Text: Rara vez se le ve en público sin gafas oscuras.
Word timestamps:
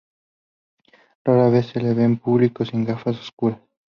Rara 1.23 1.51
vez 1.51 1.67
se 1.67 1.79
le 1.79 1.93
ve 1.93 2.03
en 2.05 2.17
público 2.17 2.65
sin 2.65 2.83
gafas 2.85 3.19
oscuras. 3.19 3.59